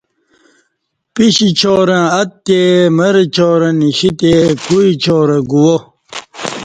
[1.13, 2.61] پیش چارں اتّے
[2.97, 5.75] مرچارں نشتے کوعی چارں گُوا